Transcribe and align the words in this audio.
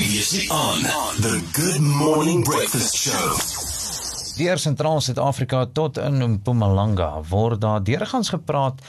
Previously 0.00 0.48
on 0.48 0.80
the 1.20 1.44
Good 1.52 1.80
Morning 1.80 2.44
Breakfast 2.44 2.96
Show. 2.96 3.36
Deur 4.38 4.56
sentraal 4.58 5.02
Suid-Afrika 5.04 5.66
tot 5.76 5.98
in 6.00 6.22
Mpumalanga 6.38 7.20
word 7.28 7.60
daar 7.60 7.82
deurgangs 7.84 8.32
gepraat 8.32 8.80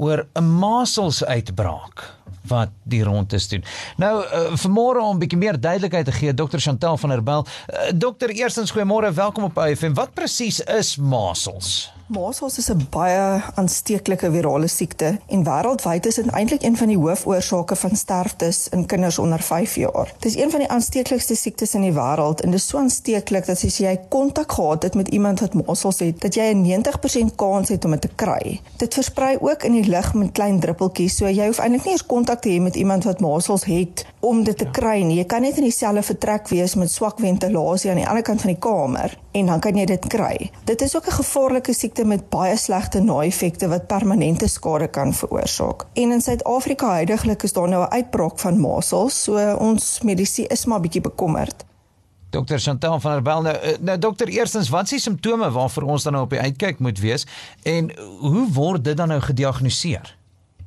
oor 0.00 0.24
'n 0.32 0.48
maselsuitbraak 0.56 2.06
wat 2.48 2.72
die 2.82 3.02
rondes 3.04 3.48
doen. 3.48 3.64
Nou 3.96 4.24
uh, 4.24 4.56
vanmôre 4.56 5.04
om 5.04 5.16
'n 5.16 5.20
bietjie 5.20 5.38
meer 5.38 5.60
duidelikheid 5.60 6.04
te 6.04 6.12
gee, 6.12 6.34
Dr. 6.34 6.58
Chantel 6.58 6.96
van 6.96 7.10
der 7.10 7.22
Bel. 7.22 7.44
Uh, 7.44 7.92
dokter, 7.94 8.28
eerstens 8.28 8.72
goeiemôre, 8.72 9.12
welkom 9.12 9.44
op 9.44 9.58
AFM. 9.58 9.92
Wat 9.92 10.14
presies 10.14 10.60
is 10.60 10.96
masels? 10.96 11.92
Masels 12.14 12.58
is 12.58 12.70
'n 12.70 12.86
baie 12.90 13.42
aansteeklike 13.54 14.30
virale 14.30 14.66
siekte 14.66 15.18
en 15.26 15.44
wêreldwyd 15.44 16.06
is 16.06 16.14
dit 16.14 16.26
eintlik 16.30 16.62
een 16.62 16.76
van 16.76 16.88
die 16.88 16.98
hoofoorsake 16.98 17.76
van 17.76 17.96
sterftes 17.96 18.68
in 18.68 18.86
kinders 18.86 19.18
onder 19.18 19.40
5 19.42 19.74
jaar. 19.74 20.12
Dit 20.18 20.34
is 20.34 20.42
een 20.42 20.50
van 20.50 20.60
die 20.60 20.68
aansteeklikste 20.68 21.34
siektes 21.34 21.74
in 21.74 21.80
die 21.80 21.92
wêreld 21.92 22.40
en 22.40 22.50
dit 22.50 22.60
is 22.60 22.68
so 22.68 22.78
aansteeklik 22.78 23.46
dat 23.46 23.64
as 23.64 23.78
jy 23.78 23.98
kontak 24.08 24.52
gehad 24.52 24.82
het 24.82 24.94
met 24.94 25.08
iemand 25.08 25.40
wat 25.40 25.54
masels 25.54 25.98
het, 25.98 26.20
dat 26.20 26.34
jy 26.34 26.52
'n 26.52 26.62
90% 26.62 27.34
kans 27.34 27.68
het 27.68 27.84
om 27.84 27.90
dit 27.90 28.00
te 28.00 28.10
kry. 28.14 28.60
Dit 28.76 28.94
versprei 28.94 29.36
ook 29.40 29.62
in 29.62 29.72
die 29.72 29.88
lug 29.88 30.14
met 30.14 30.32
klein 30.32 30.60
druppeltjies, 30.60 31.16
so 31.16 31.26
jy 31.26 31.46
hoef 31.46 31.58
eintlik 31.58 31.84
nie 31.84 31.92
eens 31.92 32.06
kontak 32.06 32.40
te 32.40 32.48
hê 32.48 32.60
met 32.60 32.76
iemand 32.76 33.04
wat 33.04 33.20
masels 33.20 33.64
het 33.64 34.06
om 34.20 34.44
dit 34.44 34.58
te 34.58 34.70
kry 34.70 35.02
nie. 35.02 35.16
Jy 35.16 35.24
kan 35.24 35.42
net 35.42 35.56
in 35.56 35.62
dieselfde 35.62 36.02
vertrek 36.02 36.48
wees 36.48 36.74
met 36.74 36.90
swak 36.90 37.18
ventilasie 37.18 37.90
aan 37.90 37.96
die 37.96 38.08
ander 38.08 38.22
kant 38.22 38.40
van 38.40 38.50
die 38.50 38.60
kamer 38.60 39.18
en 39.32 39.46
dan 39.46 39.60
kan 39.60 39.76
jy 39.76 39.84
dit 39.84 40.06
kry. 40.06 40.50
Dit 40.64 40.82
is 40.82 40.96
ook 40.96 41.06
'n 41.06 41.18
gevaarlike 41.20 41.72
siekte 41.72 42.03
siekte 42.04 42.06
met 42.06 42.30
baie 42.30 42.56
slegte 42.56 43.00
na-effekte 43.00 43.68
wat 43.68 43.86
permanente 43.86 44.48
skade 44.48 44.88
kan 44.88 45.12
veroorsaak. 45.12 45.86
En 45.94 46.12
in 46.12 46.20
Suid-Afrika 46.20 46.92
heidaglik 46.92 47.42
is 47.42 47.52
daar 47.52 47.68
nou 47.68 47.84
'n 47.84 47.92
uitbraak 47.92 48.38
van 48.38 48.60
masels, 48.60 49.24
so 49.24 49.36
ons 49.58 50.00
medisyne 50.02 50.48
is 50.48 50.66
maar 50.66 50.80
bietjie 50.80 51.00
bekommerd. 51.00 51.64
Dokter 52.30 52.58
Chantal 52.58 53.00
van 53.00 53.12
der 53.12 53.22
Bel 53.22 53.42
nou, 53.42 53.56
eh, 53.56 53.78
nou 53.80 53.98
dokter 53.98 54.28
eerstens 54.28 54.68
wat 54.68 54.84
is 54.84 54.90
die 54.90 54.98
simptome 54.98 55.50
waarvoor 55.50 55.82
ons 55.82 56.02
dan 56.02 56.12
nou 56.12 56.24
op 56.24 56.30
die 56.30 56.40
uitkyk 56.40 56.78
moet 56.78 56.98
wees 56.98 57.26
en 57.62 57.90
hoe 58.20 58.46
word 58.52 58.84
dit 58.84 58.96
dan 58.96 59.08
nou 59.08 59.20
gediagnoseer? 59.20 60.16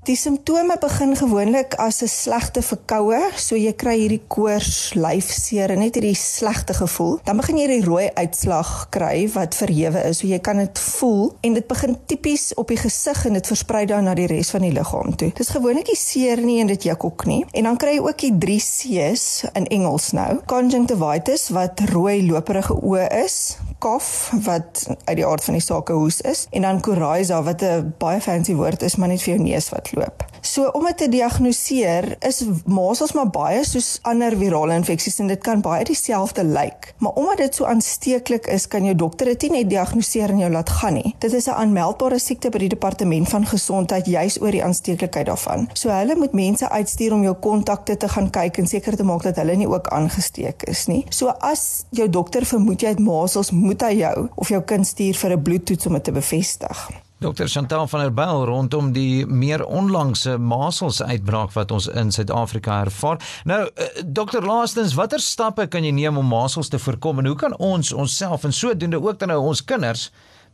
Die 0.07 0.15
simptome 0.15 0.77
begin 0.79 1.15
gewoonlik 1.19 1.73
as 1.83 2.01
'n 2.01 2.07
slegte 2.07 2.61
verkoue, 2.61 3.19
so 3.35 3.55
jy 3.55 3.73
kry 3.73 3.97
hierdie 3.99 4.21
koors, 4.27 4.93
lyfseer 4.93 5.69
en 5.71 5.79
net 5.79 5.95
hierdie 5.95 6.15
slegte 6.15 6.73
gevoel. 6.73 7.19
Dan 7.23 7.37
begin 7.37 7.57
jy 7.57 7.67
die 7.67 7.83
rooi 7.83 8.09
uitslag 8.13 8.87
kry 8.89 9.27
wat 9.33 9.55
verhewe 9.55 10.03
is, 10.07 10.17
so 10.17 10.27
jy 10.27 10.39
kan 10.39 10.57
dit 10.57 10.79
voel 10.79 11.35
en 11.41 11.53
dit 11.53 11.67
begin 11.67 11.97
tipies 12.05 12.53
op 12.55 12.67
die 12.67 12.77
gesig 12.77 13.25
en 13.25 13.33
dit 13.33 13.47
versprei 13.47 13.85
dan 13.85 14.03
na 14.03 14.13
die 14.13 14.27
res 14.27 14.49
van 14.49 14.61
die 14.61 14.71
liggaam 14.71 15.15
toe. 15.15 15.31
Dis 15.33 15.49
gewoonlik 15.49 15.87
nie 15.87 15.99
seer 15.99 16.37
nie 16.37 16.61
en 16.61 16.67
dit 16.67 16.83
juk 16.83 17.03
ook 17.03 17.25
nie. 17.25 17.45
En 17.51 17.63
dan 17.63 17.77
kry 17.77 17.97
jy 17.97 17.99
ook 17.99 18.17
die 18.17 18.37
3 18.37 18.59
C's 18.59 19.43
in 19.53 19.67
Engels 19.67 20.11
nou. 20.11 20.39
Conjunctivitis 20.45 21.49
wat 21.49 21.79
rooi 21.91 22.25
loperige 22.31 22.79
oë 22.81 23.25
is, 23.25 23.57
kof 23.77 24.31
wat 24.43 24.87
uit 25.03 25.15
die 25.15 25.25
aard 25.25 25.43
van 25.43 25.53
die 25.53 25.63
saak 25.63 25.89
'n 25.89 25.93
hoes 25.93 26.21
is 26.21 26.47
en 26.51 26.61
dan 26.61 26.81
coryza 26.81 27.43
wat 27.43 27.61
'n 27.61 27.93
baie 27.97 28.21
fancy 28.21 28.55
woord 28.55 28.81
is 28.81 28.95
maar 28.95 29.07
net 29.07 29.21
vir 29.21 29.33
jou 29.33 29.43
neus 29.43 29.69
wat 29.69 29.93
loop. 29.93 30.25
So 30.47 30.69
om 30.71 30.85
dit 30.87 30.97
te 30.97 31.07
diagnoseer 31.11 32.05
is 32.23 32.37
masels 32.71 33.11
maar 33.17 33.27
baie 33.33 33.63
soos 33.67 33.97
ander 34.07 34.35
virale 34.39 34.77
infeksies 34.79 35.19
en 35.19 35.27
dit 35.27 35.41
kan 35.43 35.59
baie 35.61 35.83
dieselfde 35.85 36.45
lyk. 36.47 36.93
Maar 37.03 37.17
omdat 37.19 37.41
dit 37.41 37.55
so 37.57 37.65
aansteeklik 37.67 38.47
is, 38.53 38.67
kan 38.71 38.85
jou 38.87 38.95
dokter 38.95 39.27
dit 39.33 39.47
nie 39.47 39.57
net 39.57 39.71
diagnoseer 39.73 40.31
en 40.31 40.39
jou 40.45 40.51
laat 40.53 40.69
gaan 40.79 40.95
nie. 40.99 41.15
Dit 41.19 41.33
is 41.33 41.47
'n 41.47 41.57
aanmeldbare 41.63 42.19
siekte 42.19 42.49
by 42.49 42.61
die 42.63 42.71
departement 42.75 43.29
van 43.29 43.45
gesondheid 43.45 44.05
juis 44.05 44.41
oor 44.41 44.51
die 44.51 44.63
aansteeklikheid 44.63 45.25
daarvan. 45.25 45.69
So 45.73 45.89
hulle 45.89 46.15
moet 46.15 46.33
mense 46.33 46.69
uitstuur 46.69 47.13
om 47.13 47.23
jou 47.23 47.35
kontakte 47.35 47.97
te 47.97 48.07
gaan 48.07 48.29
kyk 48.29 48.57
en 48.57 48.67
seker 48.67 48.95
te 48.95 49.03
maak 49.03 49.23
dat 49.23 49.35
hulle 49.35 49.55
nie 49.55 49.67
ook 49.67 49.87
aangesteek 49.87 50.63
is 50.63 50.87
nie. 50.87 51.05
So 51.09 51.27
as 51.27 51.85
jou 51.89 52.09
dokter 52.09 52.45
vermoed 52.45 52.81
jy 52.81 52.87
het 52.87 52.99
masels 52.99 53.51
moet 53.51 53.81
hy 53.81 53.93
jou 53.99 54.29
of 54.35 54.49
jou 54.49 54.61
kind 54.61 54.87
stuur 54.87 55.15
vir 55.15 55.31
'n 55.31 55.41
bloedtoets 55.41 55.85
om 55.85 55.93
dit 55.93 56.03
te 56.03 56.11
bevestig. 56.11 57.06
Dr 57.19 57.47
Chantal 57.47 57.87
van 57.87 57.99
der 57.99 58.13
Byl 58.13 58.45
rondom 58.45 58.91
die 58.93 59.25
meer 59.25 59.65
onlangse 59.65 60.37
masels 60.37 61.01
uitbraak 61.01 61.49
wat 61.55 61.71
ons 61.71 61.87
in 61.87 62.11
Suid-Afrika 62.11 62.79
ervaar. 62.85 63.17
Nou 63.43 63.63
uh, 63.65 63.87
dokter 64.05 64.45
laastens, 64.45 64.93
watter 64.93 65.19
stappe 65.19 65.65
kan 65.67 65.83
jy 65.83 65.95
neem 65.97 66.17
om 66.21 66.29
masels 66.29 66.69
te 66.69 66.77
voorkom 66.77 67.23
en 67.23 67.31
hoe 67.31 67.35
kan 67.35 67.57
ons 67.57 67.89
onsself 67.93 68.45
en 68.45 68.53
sodoende 68.53 69.01
ook 69.01 69.17
dan 69.17 69.33
nou 69.33 69.39
ons 69.49 69.63
kinders 69.65 70.11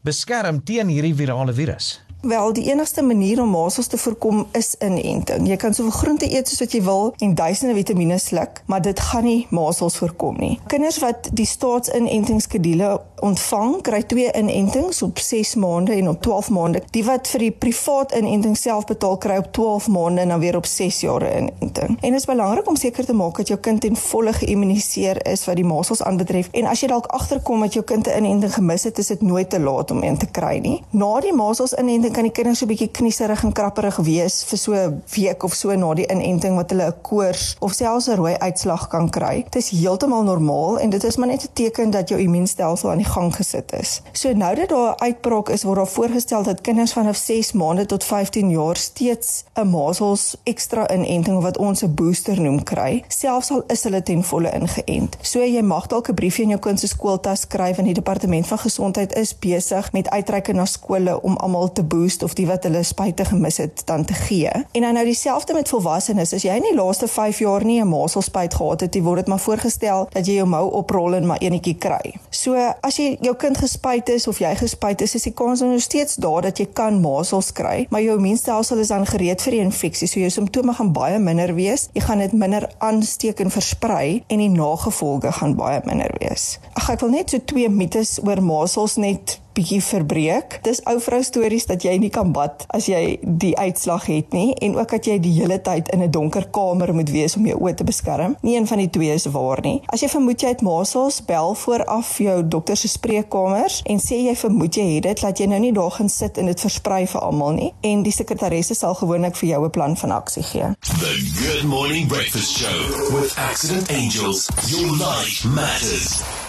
beskerm 0.07 0.63
teen 0.63 0.87
hierdie 0.87 1.15
virale 1.15 1.53
virus? 1.53 1.97
Wel, 2.23 2.53
die 2.55 2.69
enigste 2.71 3.03
manier 3.03 3.41
om 3.43 3.49
masels 3.51 3.89
te 3.91 3.97
voorkom 3.99 4.45
is 4.55 4.75
inenting. 4.79 5.43
Jy 5.47 5.57
kan 5.59 5.73
soveel 5.75 5.91
groente 5.91 6.29
eet 6.31 6.47
soos 6.47 6.61
wat 6.63 6.71
jy 6.71 6.79
wil 6.85 7.09
en 7.19 7.33
duisende 7.35 7.75
vitamiene 7.75 8.15
sluk, 8.23 8.61
maar 8.71 8.79
dit 8.81 8.99
gaan 9.09 9.27
nie 9.27 9.41
masels 9.51 9.99
voorkom 9.99 10.39
nie. 10.39 10.53
Kinders 10.71 11.01
wat 11.03 11.27
die 11.35 11.45
staatsinentingskedule 11.45 12.93
ontvang, 13.23 13.81
kry 13.81 14.01
twee 14.03 14.31
inentings 14.35 15.01
op 15.01 15.19
6 15.19 15.55
maande 15.55 15.93
en 15.93 16.09
op 16.09 16.21
12 16.21 16.49
maande. 16.49 16.81
Die 16.91 17.03
wat 17.07 17.29
vir 17.31 17.45
die 17.45 17.51
privaat 17.51 18.11
inenting 18.17 18.57
self 18.59 18.85
betaal, 18.89 19.17
kry 19.23 19.37
op 19.39 19.51
12 19.55 19.87
maande 19.87 20.21
en 20.21 20.33
dan 20.33 20.39
weer 20.39 20.57
op 20.59 20.65
6 20.65 20.99
jaar 21.05 21.23
inenting. 21.37 21.97
En 22.01 22.11
dit 22.11 22.19
is 22.19 22.25
belangrik 22.25 22.67
om 22.67 22.75
seker 22.75 23.05
te 23.05 23.13
maak 23.13 23.37
dat 23.37 23.47
jou 23.47 23.59
kind 23.59 23.81
ten 23.81 23.95
volle 23.95 24.33
geïmmuniseer 24.33 25.21
is 25.31 25.45
wat 25.45 25.55
die 25.55 25.65
masels 25.67 26.03
aanbetref. 26.03 26.49
En 26.51 26.67
as 26.71 26.83
jy 26.83 26.89
dalk 26.91 27.07
agterkom 27.15 27.63
dat 27.63 27.73
jou 27.73 27.85
kind 27.85 28.07
'n 28.07 28.23
inenting 28.23 28.53
gemis 28.53 28.83
het, 28.83 28.97
is 28.97 29.07
dit 29.07 29.21
nooit 29.21 29.49
te 29.49 29.59
laat 29.59 29.91
om 29.91 30.03
een 30.03 30.17
te 30.17 30.25
kry 30.25 30.57
nie. 30.57 30.83
Na 30.89 31.19
die 31.19 31.33
masels 31.33 31.73
inenting 31.73 32.13
kan 32.13 32.23
die 32.23 32.31
kinders 32.31 32.59
so 32.59 32.65
'n 32.65 32.67
bietjie 32.67 32.91
knieserig 32.91 33.43
en 33.43 33.51
krapperig 33.51 33.95
wees 33.95 34.43
vir 34.43 34.57
so 34.57 34.73
'n 34.73 35.03
week 35.15 35.43
of 35.43 35.53
so 35.53 35.75
na 35.75 35.93
die 35.93 36.07
inenting 36.11 36.55
wat 36.55 36.69
hulle 36.69 36.87
'n 36.87 37.01
koors 37.01 37.55
of 37.59 37.71
selfs 37.73 38.07
'n 38.07 38.15
rooi 38.15 38.35
uitslag 38.37 38.87
kan 38.87 39.09
kry. 39.09 39.45
Dit 39.49 39.55
is 39.55 39.69
heeltemal 39.69 40.23
normaal 40.23 40.79
en 40.79 40.89
dit 40.89 41.03
is 41.03 41.17
maar 41.17 41.27
net 41.27 41.43
'n 41.43 41.53
teken 41.53 41.91
dat 41.91 42.09
jou 42.09 42.21
immuunstelsel 42.21 42.89
aan 42.89 42.97
die 42.97 43.12
gang 43.13 43.35
gesit 43.35 43.73
is. 43.79 44.01
So 44.11 44.33
nou 44.33 44.55
dat 44.55 44.69
daar 44.69 44.95
'n 44.95 45.01
uitbraak 45.03 45.49
is, 45.49 45.63
word 45.63 45.75
daar 45.75 45.87
voorgestel 45.87 46.43
dat 46.43 46.61
kinders 46.61 46.93
vanaf 46.93 47.15
6 47.15 47.51
maande 47.51 47.85
tot 47.85 48.03
15 48.03 48.49
jaar 48.49 48.77
steeds 48.77 49.43
'n 49.53 49.69
measles 49.69 50.35
ekstra 50.43 50.89
inenting 50.89 51.41
wat 51.41 51.57
ons 51.57 51.83
'n 51.83 51.93
booster 51.93 52.41
noem 52.41 52.63
kry, 52.63 53.03
selfs 53.07 53.51
al 53.51 53.63
is 53.67 53.83
hulle 53.83 54.03
ten 54.03 54.23
volle 54.23 54.51
ingeënt. 54.51 55.17
So 55.21 55.39
jy 55.39 55.61
mag 55.61 55.87
dalk 55.87 56.09
'n 56.09 56.13
briefie 56.13 56.43
in 56.43 56.49
jou 56.49 56.59
kind 56.59 56.79
se 56.79 56.87
skooltas 56.87 57.39
skryf 57.39 57.77
en 57.77 57.83
die 57.83 57.93
departement 57.93 58.47
van 58.47 58.57
gesondheid 58.57 59.15
is 59.15 59.39
besig 59.39 59.91
met 59.91 60.09
uitreike 60.09 60.53
na 60.53 60.65
skole 60.65 61.21
om 61.21 61.37
almal 61.37 61.71
te 61.71 61.83
boost 61.83 62.23
of 62.23 62.33
die 62.33 62.47
wat 62.47 62.63
hulle 62.63 62.83
spuite 62.83 63.25
gemis 63.25 63.57
het 63.57 63.81
dan 63.85 64.05
te 64.05 64.13
gee. 64.13 64.49
En 64.71 64.81
dan 64.81 64.93
nou 64.93 65.05
dieselfde 65.05 65.53
met 65.53 65.69
volwassenes. 65.69 66.33
As 66.33 66.41
jy 66.41 66.55
in 66.55 66.61
die 66.61 66.75
laaste 66.75 67.07
5 67.07 67.39
jaar 67.39 67.65
nie 67.65 67.81
'n 67.81 67.87
maselspuit 67.87 68.53
gehad 68.53 68.79
het, 68.81 69.01
word 69.01 69.17
dit 69.17 69.27
maar 69.27 69.39
voorgestel 69.39 70.07
dat 70.09 70.25
jy 70.25 70.33
jou 70.33 70.47
mou 70.47 70.71
oprol 70.71 71.15
en 71.15 71.25
maar 71.25 71.41
enetjie 71.43 71.75
kry. 71.75 72.13
So 72.29 72.55
as 72.81 72.97
jy 72.97 73.02
jou 73.21 73.33
kind 73.39 73.57
gespuit 73.57 74.09
is 74.13 74.27
of 74.31 74.39
jy 74.41 74.51
gespuit 74.59 75.01
is, 75.05 75.15
is 75.17 75.27
die 75.27 75.33
kans 75.37 75.61
nog 75.63 75.81
steeds 75.83 76.17
daar 76.23 76.45
dat 76.47 76.59
jy 76.61 76.67
kan 76.75 76.99
masels 77.03 77.51
kry, 77.55 77.85
maar 77.93 78.03
jou 78.03 78.17
immuunstelsel 78.19 78.81
is 78.83 78.91
dan 78.93 79.05
gereed 79.09 79.43
vir 79.45 79.57
die 79.57 79.61
infeksie. 79.63 80.09
So 80.09 80.21
jou 80.21 80.31
simptome 80.33 80.75
gaan 80.77 80.93
baie 80.95 81.19
minder 81.19 81.53
wees. 81.57 81.87
Jy 81.93 82.05
gaan 82.07 82.23
dit 82.23 82.33
minder 82.37 82.67
aansteek 82.83 83.43
en 83.43 83.53
versprei 83.53 84.23
en 84.27 84.43
die 84.43 84.51
nagevolge 84.53 85.31
gaan 85.39 85.57
baie 85.59 85.81
minder 85.87 86.13
wees. 86.21 86.57
Ag 86.79 86.93
ek 86.95 87.05
wil 87.05 87.15
net 87.17 87.33
so 87.33 87.43
twee 87.53 87.69
mites 87.69 88.17
oor 88.23 88.41
masels 88.43 88.97
net 89.01 89.39
bietjie 89.53 89.81
verbreek. 89.81 90.59
Dis 90.63 90.81
ou 90.89 90.99
vrou 90.99 91.21
stories 91.23 91.65
dat 91.69 91.83
jy 91.83 91.97
nie 92.01 92.11
kan 92.13 92.31
bad 92.35 92.65
as 92.73 92.87
jy 92.89 93.19
die 93.23 93.53
uitslag 93.57 94.07
het 94.09 94.33
nie 94.33 94.53
en 94.65 94.77
ook 94.77 94.95
dat 94.95 95.07
jy 95.09 95.19
die 95.21 95.33
hele 95.37 95.59
tyd 95.61 95.89
in 95.93 96.01
'n 96.03 96.11
donker 96.11 96.47
kamer 96.49 96.93
moet 96.93 97.09
wees 97.09 97.35
om 97.35 97.45
jou 97.45 97.57
oë 97.59 97.75
te 97.75 97.83
beskerm. 97.83 98.35
Nie 98.41 98.57
een 98.57 98.67
van 98.67 98.77
die 98.77 98.89
twee 98.89 99.13
is 99.13 99.25
waar 99.25 99.61
nie. 99.61 99.81
As 99.85 100.01
jy 100.01 100.09
vermoed 100.09 100.41
jy 100.41 100.47
het 100.47 100.61
masels, 100.61 101.25
bel 101.25 101.53
vooraf 101.55 102.17
jou 102.17 102.47
dokter 102.47 102.77
se 102.77 102.87
spreekkamers 102.87 103.81
en 103.85 103.99
sê 103.99 104.15
jy 104.25 104.35
vermoed 104.35 104.75
jy 104.75 104.95
het 104.95 105.03
dit, 105.03 105.21
laat 105.21 105.37
jy 105.37 105.45
nou 105.45 105.59
nie 105.59 105.73
daar 105.73 105.91
gaan 105.91 106.09
sit 106.09 106.37
en 106.37 106.45
dit 106.45 106.59
versprei 106.59 107.07
vir 107.07 107.21
almal 107.21 107.51
nie 107.51 107.73
en 107.81 108.03
die 108.03 108.11
sekretaresse 108.11 108.73
sal 108.73 108.93
gewoonlik 108.93 109.35
vir 109.35 109.49
jou 109.49 109.65
'n 109.65 109.69
plan 109.69 109.97
van 109.97 110.11
aksie 110.11 110.43
gee. 110.43 110.65
The 110.81 111.13
Good 111.41 111.63
Morning 111.63 112.07
Breakfast 112.07 112.57
Show 112.57 113.11
with 113.11 113.33
Accident 113.37 113.91
Angels. 113.91 114.49
Your 114.67 114.91
life 114.97 115.47
matters. 115.47 116.42